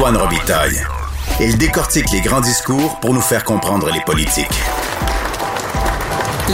[0.00, 0.80] Antoine Robitaille.
[1.40, 4.46] Il décortique les grands discours pour nous faire comprendre les politiques.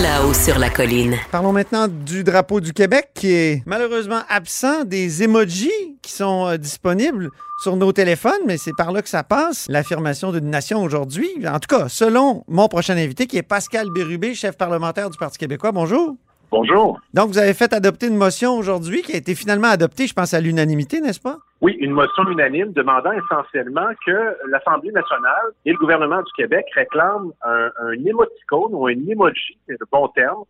[0.03, 1.15] Là-haut sur la colline.
[1.31, 6.57] Parlons maintenant du drapeau du Québec qui est malheureusement absent des emojis qui sont euh,
[6.57, 7.31] disponibles
[7.63, 11.31] sur nos téléphones, mais c'est par là que ça passe, l'affirmation d'une nation aujourd'hui.
[11.47, 15.39] En tout cas, selon mon prochain invité qui est Pascal Bérubé, chef parlementaire du Parti
[15.39, 15.71] québécois.
[15.71, 16.17] Bonjour.
[16.51, 17.01] Bonjour.
[17.15, 20.35] Donc, vous avez fait adopter une motion aujourd'hui qui a été finalement adoptée, je pense,
[20.35, 21.39] à l'unanimité, n'est-ce pas?
[21.63, 27.33] Oui, une motion unanime demandant essentiellement que l'Assemblée nationale et le gouvernement du Québec réclament
[27.43, 30.45] un, un émoticône ou un emoji, c'est le bon terme,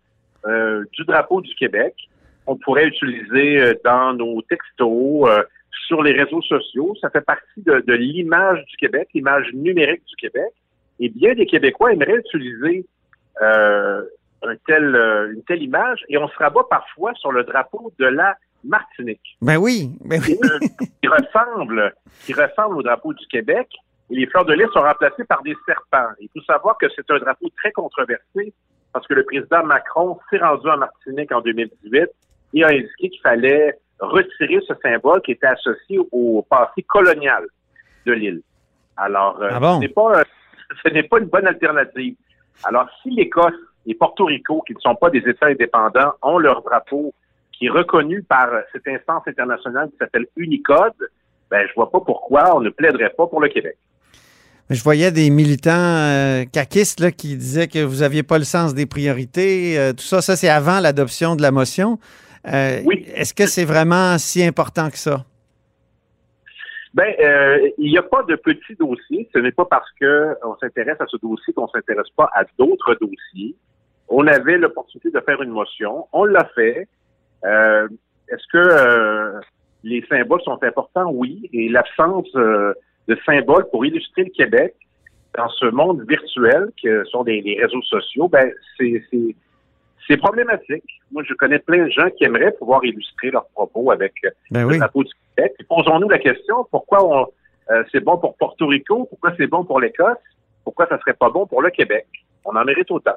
[0.47, 1.95] euh, du drapeau du Québec.
[2.49, 5.43] On pourrait utiliser euh, dans nos textos, euh,
[5.87, 6.95] sur les réseaux sociaux.
[7.01, 10.53] Ça fait partie de, de l'image du Québec, l'image numérique du Québec.
[10.99, 12.87] Et bien des Québécois aimeraient utiliser
[13.43, 14.03] euh,
[14.43, 18.07] un tel, euh, une telle image et on se rabat parfois sur le drapeau de
[18.07, 19.37] la Martinique.
[19.41, 20.39] Ben oui, ben oui.
[21.03, 23.69] qui ressemble, qui ressemble au drapeau du Québec.
[24.11, 26.13] Et les fleurs de lys sont remplacées par des serpents.
[26.21, 28.53] Il faut savoir que c'est un drapeau très controversé
[28.93, 32.07] parce que le président Macron s'est rendu en Martinique en 2018
[32.55, 37.45] et a indiqué qu'il fallait retirer ce symbole qui était associé au passé colonial
[38.07, 38.43] de l'île.
[38.97, 39.77] Alors, euh, Ah bon?
[39.77, 40.23] ce n'est pas,
[40.85, 42.15] ce n'est pas une bonne alternative.
[42.65, 43.53] Alors, si l'Écosse
[43.87, 47.13] et Porto Rico, qui ne sont pas des États indépendants, ont leur drapeau
[47.59, 50.95] qui est reconnu par cette instance internationale qui s'appelle Unicode,
[51.51, 53.77] ben, je vois pas pourquoi on ne plaiderait pas pour le Québec.
[54.69, 58.75] Je voyais des militants euh, caquistes là, qui disaient que vous n'aviez pas le sens
[58.75, 59.79] des priorités.
[59.79, 61.99] euh, tout ça, ça c'est avant l'adoption de la motion.
[62.53, 63.07] Euh, Oui.
[63.15, 65.25] Est-ce que c'est vraiment si important que ça?
[66.95, 69.29] Ben, euh, il n'y a pas de petit dossier.
[69.33, 72.97] Ce n'est pas parce que on s'intéresse à ce dossier qu'on s'intéresse pas à d'autres
[73.01, 73.55] dossiers.
[74.09, 76.07] On avait l'opportunité de faire une motion.
[76.13, 76.89] On l'a fait.
[77.47, 77.89] Euh,
[78.29, 79.41] Est-ce que euh,
[79.85, 81.11] les symboles sont importants?
[81.11, 81.49] Oui.
[81.53, 82.75] Et l'absence euh,
[83.09, 84.75] de symboles pour illustrer le Québec
[85.37, 90.85] dans ce monde virtuel que sont les, les réseaux sociaux, ben, c'est, problématique.
[91.13, 94.15] Moi, je connais plein de gens qui aimeraient pouvoir illustrer leurs propos avec
[94.51, 94.79] Ben le oui.
[94.79, 95.55] drapeau du Québec.
[95.69, 97.27] Posons-nous la question, pourquoi on,
[97.93, 99.05] c'est bon pour Porto Rico?
[99.11, 100.17] Pourquoi c'est bon pour l'Écosse?
[100.65, 102.07] Pourquoi ça serait pas bon pour le Québec?
[102.45, 103.17] On en mérite autant.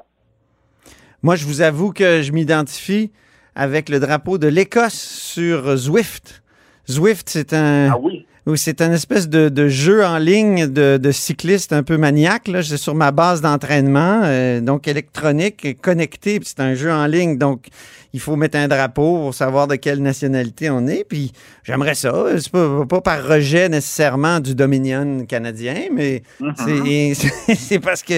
[1.22, 3.12] Moi, je vous avoue que je m'identifie
[3.54, 6.42] avec le drapeau de l'Écosse sur Zwift.
[6.88, 8.26] Zwift, c'est un, Ah oui?
[8.46, 12.48] Oui, c'est un espèce de, de jeu en ligne de, de cycliste un peu maniaque.
[12.48, 12.62] Là.
[12.62, 16.40] C'est sur ma base d'entraînement, euh, donc électronique, et connecté.
[16.44, 17.66] C'est un jeu en ligne, donc
[18.12, 21.04] il faut mettre un drapeau pour savoir de quelle nationalité on est.
[21.08, 22.12] Puis j'aimerais ça.
[22.38, 26.22] C'est pas, pas par rejet nécessairement du Dominion canadien, mais
[26.56, 27.14] c'est
[27.54, 28.14] c'est parce que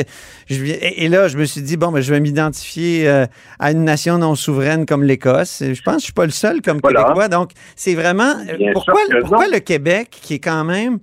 [0.49, 3.27] je viens- et, et là je me suis dit bon ben je vais m'identifier euh,
[3.59, 5.63] à une nation non souveraine comme l'Écosse.
[5.63, 7.03] Je pense que je suis pas le seul comme Voilà.
[7.03, 7.29] Québécois.
[7.29, 10.99] Donc c'est vraiment euh, Bien pourquoi le Québec qui est quand même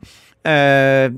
[0.47, 1.09] euh,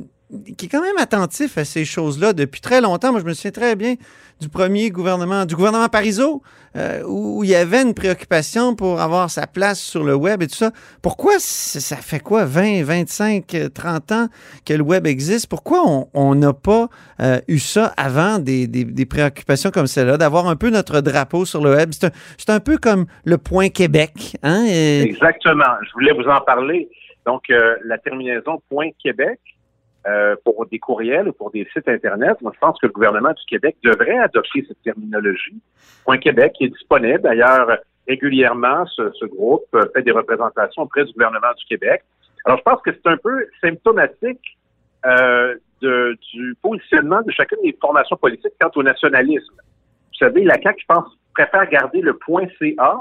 [0.57, 3.11] qui est quand même attentif à ces choses-là depuis très longtemps.
[3.11, 3.95] Moi, je me souviens très bien
[4.39, 6.41] du premier gouvernement, du gouvernement Parizeau,
[6.77, 10.47] euh, où, il y avait une préoccupation pour avoir sa place sur le web et
[10.47, 10.71] tout ça.
[11.01, 14.27] Pourquoi ça fait quoi, 20, 25, euh, 30 ans
[14.65, 15.47] que le web existe?
[15.47, 16.87] Pourquoi on- n'a pas
[17.19, 21.61] euh, eu ça avant des, des- préoccupations comme celle-là, d'avoir un peu notre drapeau sur
[21.61, 21.91] le web?
[21.91, 24.37] C'est un, un peu comme le point Québec.
[24.43, 24.63] Hein?
[24.65, 25.65] Exactement.
[25.85, 26.89] Je voulais vous en parler.
[27.25, 29.39] Donc, euh, la terminaison point Québec
[30.07, 33.31] euh, pour des courriels ou pour des sites Internet, moi, je pense que le gouvernement
[33.31, 35.61] du Québec devrait adopter cette terminologie.
[36.05, 37.21] Point Québec qui est disponible.
[37.21, 37.77] D'ailleurs,
[38.07, 42.03] régulièrement, ce, ce groupe fait des représentations auprès du gouvernement du Québec.
[42.45, 44.57] Alors, je pense que c'est un peu symptomatique
[45.05, 49.53] euh, de, du positionnement de chacune des formations politiques quant au nationalisme.
[49.55, 52.99] Vous savez, la CAQ, je pense, préfère garder le point CA.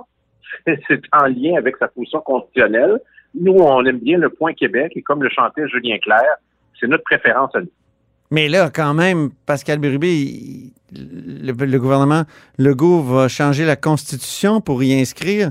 [0.66, 2.98] C'est en lien avec sa position constitutionnelle.
[3.34, 6.36] Nous, on aime bien le point Québec et comme le chantait Julien Clerc,
[6.78, 7.70] c'est notre préférence à nous.
[8.30, 12.22] Mais là, quand même, Pascal Bérubé, le, le gouvernement
[12.58, 15.50] Legault va changer la Constitution pour y inscrire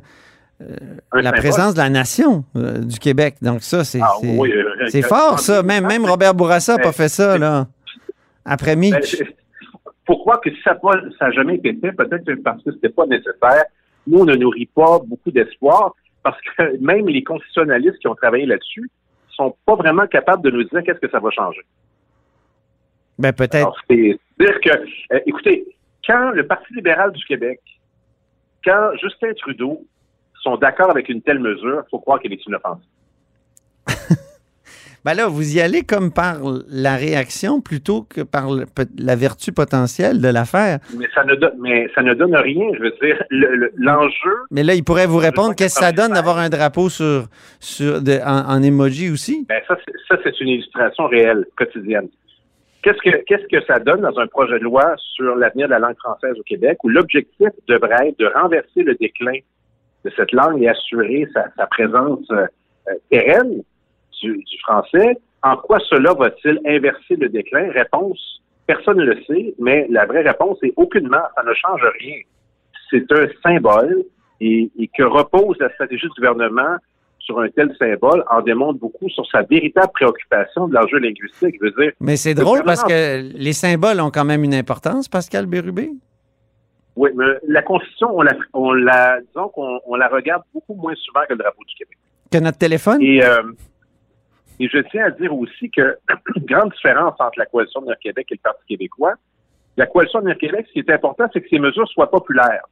[0.61, 1.39] Un la symbole.
[1.39, 3.35] présence de la nation euh, du Québec.
[3.41, 5.61] Donc ça, c'est Ah, oui, euh, fort, ça.
[5.63, 7.67] Même, même Robert Bourassa n'a pas fait ça, là.
[8.45, 9.21] Après Ben, Mitch.
[10.05, 10.75] Pourquoi que si ça
[11.21, 11.91] n'a jamais été fait?
[11.91, 13.65] Peut-être parce que c'était pas nécessaire.
[14.07, 15.93] Nous, on ne nourrit pas beaucoup d'espoir
[16.23, 18.89] parce que même les constitutionnalistes qui ont travaillé là-dessus
[19.31, 21.61] sont pas vraiment capables de nous dire qu'est-ce que ça va changer.
[23.17, 23.75] Ben peut-être.
[23.89, 24.69] C'est dire que,
[25.13, 25.65] euh, écoutez,
[26.05, 27.59] quand le Parti libéral du Québec,
[28.63, 29.85] quand Justin Trudeau
[30.41, 32.85] sont d'accord avec une telle mesure, il faut croire qu'elle est inoffensive.
[35.05, 36.37] Ben là, vous y allez comme par
[36.69, 38.65] la réaction plutôt que par le-
[38.97, 40.79] la vertu potentielle de l'affaire.
[40.97, 42.67] Mais ça ne donne, mais ça ne donne rien.
[42.77, 45.91] Je veux dire, le- le- l'enjeu, Mais là, il pourrait vous répondre qu'est-ce que ça
[45.91, 47.27] donne d'avoir un drapeau sur,
[47.59, 49.45] sur de- en, en emoji aussi?
[49.47, 49.77] ben ça,
[50.23, 52.07] c'est- une illustration réelle, quotidienne.
[52.81, 55.79] Qu'est-ce que qu'est-ce que ça donne dans un projet de loi sur l'avenir de la
[55.79, 59.37] langue française au Québec, où l'objectif devrait être de renverser le déclin
[60.05, 62.45] de cette langue et assurer sa, sa présence euh,
[62.89, 63.63] euh, pérenne?
[64.21, 65.17] Du, du français.
[65.43, 67.71] En quoi cela va-t-il inverser le déclin?
[67.71, 72.17] Réponse, personne ne le sait, mais la vraie réponse est aucunement, ça ne change rien.
[72.89, 74.03] C'est un symbole
[74.41, 76.75] et, et que repose la stratégie du gouvernement
[77.19, 81.55] sur un tel symbole en démontre beaucoup sur sa véritable préoccupation de l'enjeu linguistique.
[81.61, 84.55] Je veux dire, Mais c'est Le drôle parce que les symboles ont quand même une
[84.55, 85.91] importance, Pascal Bérubé.
[86.95, 90.95] oui, mais la Constitution, on la, on la disons qu'on on la regarde beaucoup moins
[90.95, 91.97] souvent que le drapeau du Québec.
[92.31, 93.01] Que notre téléphone?
[93.01, 93.43] Et, euh,
[94.59, 95.97] et je tiens à dire aussi que
[96.45, 99.13] grande différence entre la coalition de Québec et le Parti québécois.
[99.77, 102.65] La coalition de Québec, ce qui est important, c'est que ces mesures soient populaires.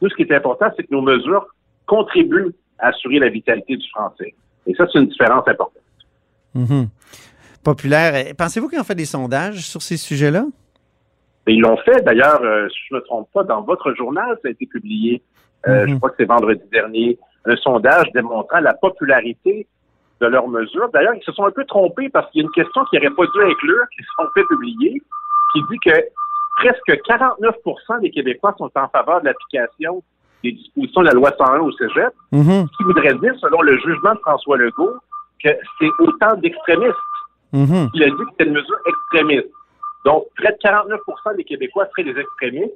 [0.00, 1.46] Nous, ce qui est important, c'est que nos mesures
[1.86, 4.34] contribuent à assurer la vitalité du français.
[4.66, 5.82] Et ça, c'est une différence importante.
[6.54, 6.88] Mhm.
[7.64, 8.32] Populaire.
[8.38, 10.44] Pensez-vous qu'ils ont fait des sondages sur ces sujets-là?
[11.48, 14.36] Et ils l'ont fait, d'ailleurs, euh, si je ne me trompe pas, dans votre journal,
[14.42, 15.22] ça a été publié,
[15.66, 15.90] euh, Mhm.
[15.90, 19.66] je crois que c'est vendredi dernier, un sondage démontrant la popularité
[20.20, 20.88] de leurs mesures.
[20.92, 23.10] D'ailleurs, ils se sont un peu trompés parce qu'il y a une question qui n'aurait
[23.14, 25.02] pas dû inclure, qui se sont fait publier,
[25.52, 25.90] qui dit que
[26.56, 27.54] presque 49
[28.00, 30.02] des Québécois sont en faveur de l'application
[30.42, 32.66] des dispositions de la loi 101 au cégep, Mhm.
[32.70, 34.94] ce qui voudrait dire, selon le jugement de François Legault,
[35.42, 36.94] que c'est autant d'extrémistes
[37.52, 37.88] Mhm.
[37.94, 39.48] il a dit que c'était une mesure extrémiste.
[40.04, 42.74] Donc, près de 49% des Québécois seraient des extrémistes,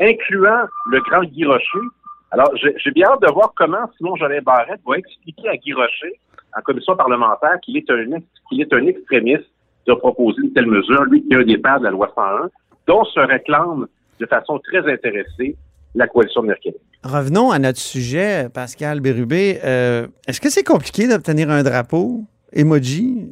[0.00, 1.80] incluant le grand Guy Rocher.
[2.30, 5.74] Alors, j'ai j'ai bien hâte de voir comment Simon Jolin Barrette va expliquer à Guy
[5.74, 6.18] Rocher,
[6.56, 8.04] en commission parlementaire, qu'il est un
[8.48, 9.48] qu'il est un extrémiste
[9.86, 12.48] de proposer une telle mesure, lui qui est un des pères de la loi 101,
[12.86, 13.86] dont se réclame
[14.20, 15.56] de façon très intéressée
[15.94, 16.80] la coalition de Québec.
[17.04, 19.58] Revenons à notre sujet, Pascal Bérubé.
[19.64, 22.22] Euh, Est-ce que c'est compliqué d'obtenir un drapeau?
[22.52, 23.30] Emoji?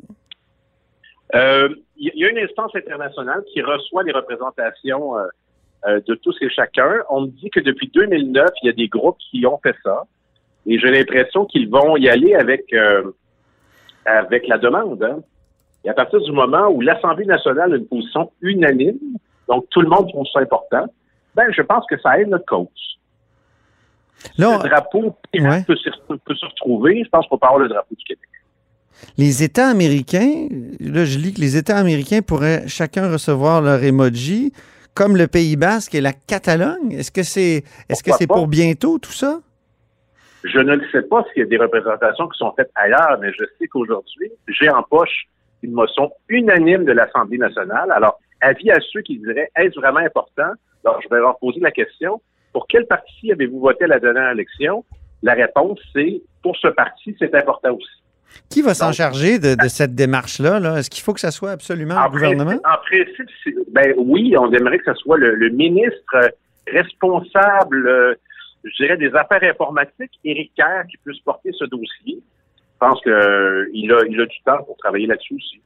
[1.34, 6.50] Euh, Il y a une instance internationale qui reçoit les représentations euh, de tous et
[6.50, 7.02] chacun.
[7.08, 10.04] On me dit que depuis 2009, il y a des groupes qui ont fait ça.
[10.66, 13.02] Et j'ai l'impression qu'ils vont y aller avec, euh,
[14.04, 15.02] avec la demande.
[15.02, 15.20] hein.
[15.84, 18.98] Et à partir du moment où l'Assemblée nationale a une position unanime,
[19.48, 20.86] donc tout le monde trouve ça important,
[21.34, 22.68] ben je pense que ça aide notre cause.
[24.36, 25.64] Là, le drapeau Ouais.
[25.66, 25.88] peut, se,
[26.24, 27.02] peut se retrouver.
[27.04, 28.28] Je pense qu'on peut avoir le drapeau du Québec.
[29.16, 30.48] les États américains,
[30.78, 34.52] là, je lis que les États américains pourraient chacun recevoir leur emoji,
[34.92, 36.92] comme le Pays basque et la Catalogne.
[36.92, 39.40] Est-ce que c'est que Pourquoi c'est pour bientôt tout ça?
[40.44, 43.32] Je ne le sais pas s'il y a des représentations qui sont faites ailleurs, mais
[43.32, 45.26] je sais qu'aujourd'hui, j'ai en poche
[45.62, 47.90] une motion unanime de l'Assemblée nationale.
[47.92, 50.50] Alors, avis à ceux qui diraient, est-ce vraiment important?
[50.84, 52.22] Alors, je vais leur poser la question.
[52.52, 54.84] Pour quel parti avez-vous voté à la dernière élection?
[55.22, 58.02] La réponse, c'est pour ce parti, c'est important aussi.
[58.48, 60.60] Qui va s'en charger de, de cette démarche-là?
[60.60, 60.78] -là?
[60.78, 62.52] Est-ce qu'il faut que ça soit absolument le En gouvernement?
[62.52, 66.16] en principe, ben oui, on aimerait que ce soit le, le ministre
[66.66, 68.14] responsable, euh,
[68.64, 72.18] je dirais, des affaires informatiques, Éric Kerr, qui puisse porter ce dossier.
[72.56, 73.64] Je pense qu'il a,
[74.08, 75.60] il a du temps pour travailler là-dessus aussi.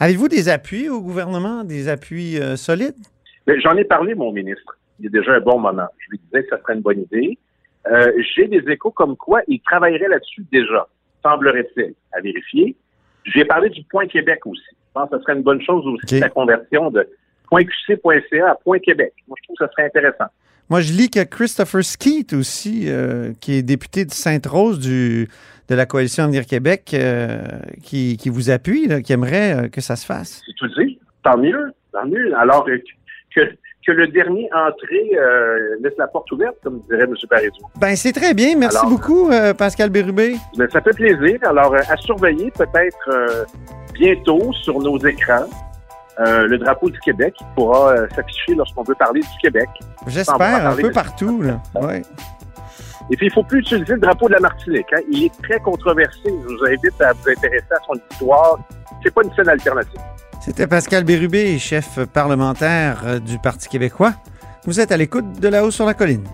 [0.00, 2.96] Avez-vous des appuis au gouvernement, des appuis euh, solides?
[3.46, 5.86] Mais J'en ai parlé, mon ministre, il y a déjà un bon moment.
[5.98, 7.38] Je lui disais que ça serait une bonne idée.
[7.90, 10.86] Euh, J'ai des échos comme quoi il travaillerait là-dessus déjà,
[11.22, 12.76] semblerait-il, à vérifier.
[13.24, 14.62] J'ai parlé du Point Québec aussi.
[14.70, 17.08] Je pense que ce serait une bonne chose aussi, la conversion de
[17.50, 19.12] .qc.ca à Point Québec.
[19.26, 20.26] Moi, je trouve que ce serait intéressant.
[20.70, 25.28] Moi, je lis que Christopher Skeet aussi, euh, qui est député de Sainte-Rose du,
[25.68, 27.38] de la coalition Avenir Québec, euh,
[27.82, 30.42] qui, qui vous appuie, là, qui aimerait euh, que ça se fasse.
[30.46, 30.98] C'est tout dit.
[31.22, 32.36] Tant mieux, tant mieux.
[32.36, 32.66] Alors
[33.34, 33.40] que,
[33.86, 37.14] que le dernier entré euh, laisse la porte ouverte, comme dirait M.
[37.30, 37.66] Parizeau.
[37.80, 38.54] Ben, c'est très bien.
[38.56, 40.36] Merci Alors- beaucoup, Pascal Bérubé.
[40.58, 41.38] Mais ça fait plaisir.
[41.44, 43.46] Alors, à surveiller peut-être
[43.94, 45.46] bientôt sur nos écrans
[46.20, 49.68] euh, le drapeau du Québec pourra euh, s'afficher lorsqu'on veut parler du Québec.
[50.06, 51.42] J'espère, un peu de- partout.
[51.42, 51.60] Là.
[51.80, 52.02] Ouais.
[53.10, 54.86] Et puis, il faut plus utiliser le drapeau de la Martinique.
[54.92, 55.00] hein.
[55.10, 56.18] Il est très controversé.
[56.26, 58.58] Je vous invite à vous intéresser à son histoire.
[59.02, 60.00] C'est pas une scène alternative.
[60.40, 64.12] C'était Pascal Bérubé, chef parlementaire euh, du Parti québécois.
[64.66, 66.24] Vous êtes à l'écoute de là-haut sur la colline.